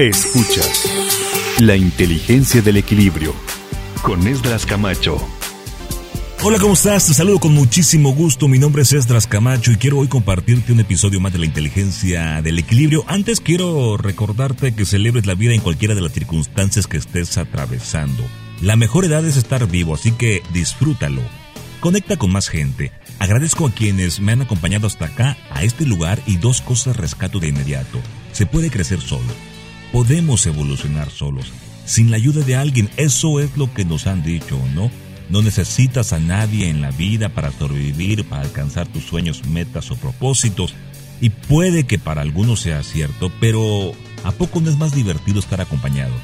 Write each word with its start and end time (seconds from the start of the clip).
Escuchas 0.00 0.90
La 1.58 1.76
inteligencia 1.76 2.62
del 2.62 2.78
equilibrio 2.78 3.34
con 4.00 4.26
Esdras 4.26 4.64
Camacho. 4.64 5.18
Hola, 6.42 6.58
¿cómo 6.58 6.72
estás? 6.72 7.06
Te 7.06 7.12
saludo 7.12 7.38
con 7.38 7.52
muchísimo 7.52 8.14
gusto. 8.14 8.48
Mi 8.48 8.58
nombre 8.58 8.80
es 8.80 8.94
Esdras 8.94 9.26
Camacho 9.26 9.72
y 9.72 9.76
quiero 9.76 9.98
hoy 9.98 10.08
compartirte 10.08 10.72
un 10.72 10.80
episodio 10.80 11.20
más 11.20 11.34
de 11.34 11.40
la 11.40 11.44
inteligencia 11.44 12.40
del 12.40 12.58
equilibrio. 12.58 13.04
Antes 13.08 13.42
quiero 13.42 13.98
recordarte 13.98 14.74
que 14.74 14.86
celebres 14.86 15.26
la 15.26 15.34
vida 15.34 15.52
en 15.52 15.60
cualquiera 15.60 15.94
de 15.94 16.00
las 16.00 16.12
circunstancias 16.12 16.86
que 16.86 16.96
estés 16.96 17.36
atravesando. 17.36 18.24
La 18.62 18.76
mejor 18.76 19.04
edad 19.04 19.22
es 19.26 19.36
estar 19.36 19.68
vivo, 19.68 19.92
así 19.92 20.12
que 20.12 20.42
disfrútalo. 20.54 21.20
Conecta 21.80 22.16
con 22.16 22.32
más 22.32 22.48
gente. 22.48 22.90
Agradezco 23.18 23.66
a 23.66 23.70
quienes 23.70 24.18
me 24.20 24.32
han 24.32 24.40
acompañado 24.40 24.86
hasta 24.86 25.04
acá, 25.04 25.36
a 25.50 25.62
este 25.62 25.84
lugar 25.84 26.22
y 26.26 26.38
dos 26.38 26.62
cosas 26.62 26.96
rescato 26.96 27.38
de 27.38 27.48
inmediato. 27.48 28.00
Se 28.32 28.46
puede 28.46 28.70
crecer 28.70 29.02
solo 29.02 29.49
podemos 29.92 30.46
evolucionar 30.46 31.10
solos, 31.10 31.52
sin 31.84 32.10
la 32.10 32.16
ayuda 32.16 32.42
de 32.42 32.56
alguien. 32.56 32.90
Eso 32.96 33.40
es 33.40 33.56
lo 33.56 33.72
que 33.72 33.84
nos 33.84 34.06
han 34.06 34.22
dicho, 34.22 34.58
¿no? 34.74 34.90
No 35.28 35.42
necesitas 35.42 36.12
a 36.12 36.18
nadie 36.18 36.68
en 36.68 36.80
la 36.80 36.90
vida 36.90 37.28
para 37.28 37.52
sobrevivir, 37.52 38.24
para 38.24 38.42
alcanzar 38.42 38.88
tus 38.88 39.04
sueños, 39.04 39.46
metas 39.46 39.90
o 39.90 39.96
propósitos. 39.96 40.74
Y 41.20 41.30
puede 41.30 41.84
que 41.84 41.98
para 41.98 42.22
algunos 42.22 42.60
sea 42.60 42.82
cierto, 42.82 43.30
pero 43.40 43.92
¿a 44.24 44.32
poco 44.32 44.60
no 44.60 44.70
es 44.70 44.78
más 44.78 44.92
divertido 44.92 45.38
estar 45.38 45.60
acompañado? 45.60 46.14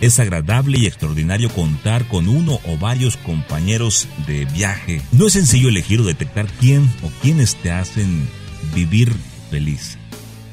Es 0.00 0.20
agradable 0.20 0.78
y 0.78 0.86
extraordinario 0.86 1.48
contar 1.48 2.06
con 2.06 2.28
uno 2.28 2.60
o 2.66 2.76
varios 2.78 3.16
compañeros 3.16 4.06
de 4.28 4.44
viaje. 4.44 5.02
No 5.10 5.26
es 5.26 5.32
sencillo 5.32 5.68
elegir 5.68 6.00
o 6.00 6.04
detectar 6.04 6.46
quién 6.60 6.88
o 7.02 7.10
quiénes 7.20 7.56
te 7.56 7.72
hacen 7.72 8.28
vivir 8.74 9.12
feliz. 9.50 9.98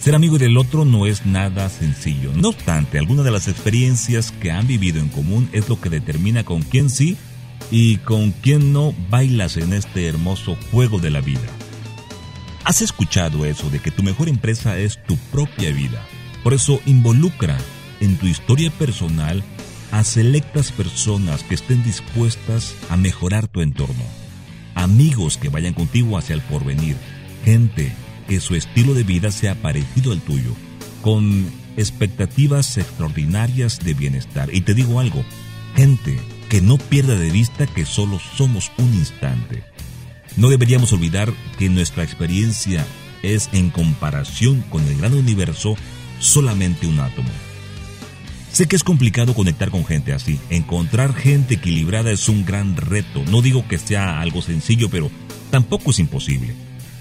Ser 0.05 0.13
amigo 0.13 0.37
del 0.37 0.55
otro 0.55 0.85
no 0.85 1.07
es 1.07 1.25
nada 1.25 1.67
sencillo. 1.67 2.31
No 2.35 2.49
obstante, 2.49 2.99
algunas 2.99 3.25
de 3.25 3.31
las 3.31 3.47
experiencias 3.47 4.31
que 4.31 4.51
han 4.51 4.67
vivido 4.67 4.99
en 4.99 5.09
común 5.09 5.49
es 5.51 5.67
lo 5.67 5.81
que 5.81 5.89
determina 5.89 6.43
con 6.43 6.61
quién 6.61 6.91
sí 6.91 7.17
y 7.71 7.97
con 7.97 8.29
quién 8.29 8.71
no 8.71 8.93
bailas 9.09 9.57
en 9.57 9.73
este 9.73 10.05
hermoso 10.05 10.59
juego 10.69 10.99
de 10.99 11.09
la 11.09 11.21
vida. 11.21 11.47
¿Has 12.65 12.83
escuchado 12.83 13.45
eso 13.45 13.71
de 13.71 13.79
que 13.79 13.89
tu 13.89 14.03
mejor 14.03 14.29
empresa 14.29 14.77
es 14.77 15.03
tu 15.07 15.17
propia 15.31 15.71
vida? 15.71 16.05
Por 16.43 16.53
eso 16.53 16.79
involucra 16.85 17.57
en 17.99 18.15
tu 18.17 18.27
historia 18.27 18.69
personal 18.69 19.43
a 19.91 20.03
selectas 20.03 20.71
personas 20.71 21.41
que 21.41 21.55
estén 21.55 21.83
dispuestas 21.83 22.75
a 22.91 22.95
mejorar 22.95 23.47
tu 23.47 23.61
entorno. 23.61 24.03
Amigos 24.75 25.37
que 25.37 25.49
vayan 25.49 25.73
contigo 25.73 26.15
hacia 26.15 26.35
el 26.35 26.41
porvenir. 26.41 26.95
Gente 27.43 27.91
que 28.27 28.39
su 28.39 28.55
estilo 28.55 28.93
de 28.93 29.03
vida 29.03 29.31
sea 29.31 29.55
parecido 29.55 30.11
al 30.11 30.21
tuyo, 30.21 30.55
con 31.01 31.45
expectativas 31.77 32.77
extraordinarias 32.77 33.79
de 33.83 33.93
bienestar. 33.93 34.53
Y 34.53 34.61
te 34.61 34.73
digo 34.73 34.99
algo, 34.99 35.23
gente 35.75 36.19
que 36.49 36.61
no 36.61 36.77
pierda 36.77 37.15
de 37.15 37.29
vista 37.29 37.67
que 37.67 37.85
solo 37.85 38.19
somos 38.19 38.71
un 38.77 38.93
instante. 38.93 39.63
No 40.37 40.49
deberíamos 40.49 40.91
olvidar 40.93 41.33
que 41.57 41.69
nuestra 41.69 42.03
experiencia 42.03 42.85
es 43.23 43.49
en 43.53 43.69
comparación 43.69 44.61
con 44.69 44.85
el 44.87 44.97
gran 44.97 45.13
universo 45.13 45.75
solamente 46.19 46.87
un 46.87 46.99
átomo. 46.99 47.29
Sé 48.51 48.67
que 48.67 48.77
es 48.77 48.83
complicado 48.83 49.33
conectar 49.33 49.69
con 49.69 49.85
gente 49.85 50.13
así. 50.13 50.39
Encontrar 50.49 51.13
gente 51.13 51.55
equilibrada 51.55 52.11
es 52.11 52.29
un 52.29 52.45
gran 52.45 52.77
reto. 52.77 53.21
No 53.29 53.41
digo 53.41 53.67
que 53.67 53.77
sea 53.77 54.21
algo 54.21 54.41
sencillo, 54.41 54.89
pero 54.89 55.11
tampoco 55.51 55.91
es 55.91 55.99
imposible. 55.99 56.55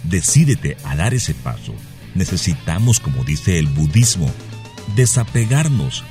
Decídete 0.05 0.77
a 0.85 0.97
dar 0.97 1.15
ese 1.15 1.35
paso. 1.35 1.75
Necesitamos, 2.15 3.01
como 3.01 3.25
dice 3.25 3.59
el 3.59 3.67
budismo, 3.67 4.31
desapegarnos, 4.95 6.05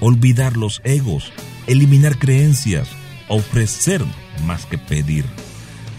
olvidar 0.00 0.56
los 0.56 0.80
egos, 0.84 1.32
eliminar 1.66 2.18
creencias, 2.18 2.88
ofrecer 3.28 4.04
más 4.44 4.66
que 4.66 4.78
pedir, 4.78 5.24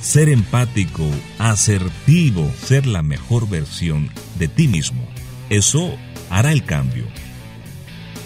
ser 0.01 0.29
empático, 0.29 1.09
asertivo, 1.39 2.49
ser 2.63 2.85
la 2.85 3.01
mejor 3.01 3.49
versión 3.49 4.09
de 4.37 4.47
ti 4.47 4.67
mismo. 4.67 5.05
Eso 5.49 5.97
hará 6.29 6.51
el 6.51 6.63
cambio. 6.63 7.05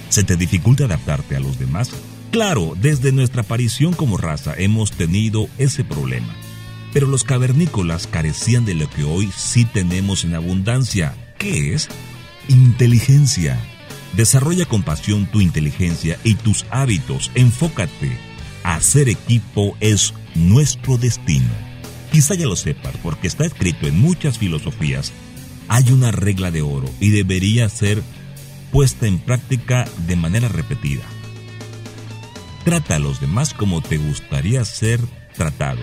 ¿Se 0.09 0.23
te 0.23 0.35
dificulta 0.35 0.85
adaptarte 0.85 1.35
a 1.35 1.39
los 1.39 1.57
demás? 1.57 1.89
Claro, 2.31 2.73
desde 2.79 3.11
nuestra 3.11 3.41
aparición 3.41 3.93
como 3.93 4.17
raza 4.17 4.53
hemos 4.57 4.91
tenido 4.91 5.47
ese 5.57 5.83
problema. 5.83 6.33
Pero 6.93 7.07
los 7.07 7.23
cavernícolas 7.23 8.07
carecían 8.07 8.65
de 8.65 8.75
lo 8.75 8.89
que 8.89 9.03
hoy 9.03 9.31
sí 9.35 9.65
tenemos 9.65 10.23
en 10.25 10.35
abundancia. 10.35 11.15
¿Qué 11.37 11.73
es? 11.73 11.87
Inteligencia. 12.47 13.57
Desarrolla 14.13 14.65
con 14.65 14.83
pasión 14.83 15.25
tu 15.25 15.39
inteligencia 15.39 16.19
y 16.23 16.35
tus 16.35 16.65
hábitos. 16.69 17.31
Enfócate. 17.35 18.11
Hacer 18.63 19.09
equipo 19.09 19.75
es 19.79 20.13
nuestro 20.35 20.97
destino. 20.97 21.49
Quizá 22.11 22.35
ya 22.35 22.45
lo 22.45 22.57
sepas 22.57 22.95
porque 23.01 23.27
está 23.27 23.45
escrito 23.45 23.87
en 23.87 23.99
muchas 23.99 24.37
filosofías. 24.37 25.13
Hay 25.69 25.91
una 25.91 26.11
regla 26.11 26.51
de 26.51 26.61
oro 26.61 26.89
y 26.99 27.09
debería 27.09 27.69
ser 27.69 28.03
puesta 28.71 29.07
en 29.07 29.19
práctica 29.19 29.87
de 30.07 30.17
manera 30.17 30.49
repetida. 30.49 31.03
Trata 32.65 32.97
a 32.97 32.99
los 32.99 33.21
demás 33.21 33.53
como 33.53 33.81
te 33.81 33.97
gustaría 33.97 34.63
ser 34.65 34.99
tratado. 35.35 35.79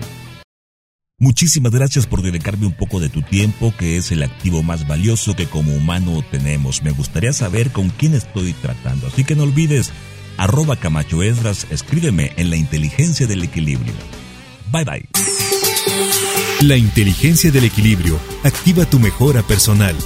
Muchísimas 1.21 1.73
gracias 1.73 2.07
por 2.07 2.21
dedicarme 2.21 2.65
un 2.65 2.71
poco 2.71 3.01
de 3.01 3.09
tu 3.09 3.21
tiempo, 3.21 3.73
que 3.77 3.97
es 3.97 4.13
el 4.13 4.23
activo 4.23 4.63
más 4.63 4.87
valioso 4.87 5.35
que 5.35 5.47
como 5.47 5.73
humano 5.73 6.23
tenemos. 6.31 6.81
Me 6.81 6.91
gustaría 6.91 7.33
saber 7.33 7.71
con 7.71 7.89
quién 7.89 8.13
estoy 8.13 8.53
tratando, 8.53 9.07
así 9.07 9.25
que 9.25 9.35
no 9.35 9.43
olvides, 9.43 9.91
arroba 10.37 10.77
Camacho 10.77 11.21
Esdras, 11.21 11.67
escríbeme 11.71 12.31
en 12.37 12.49
la 12.49 12.55
inteligencia 12.55 13.27
del 13.27 13.43
equilibrio. 13.43 13.93
Bye 14.71 14.85
bye. 14.85 15.09
La 16.61 16.77
inteligencia 16.77 17.51
del 17.51 17.65
equilibrio 17.65 18.17
activa 18.43 18.85
tu 18.85 18.97
mejora 18.97 19.41
personal 19.43 19.97